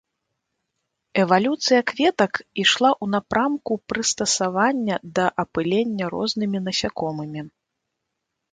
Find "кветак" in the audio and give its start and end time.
1.91-2.33